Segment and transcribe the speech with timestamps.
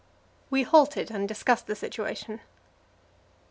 [0.49, 2.41] We halted and discussed the situation.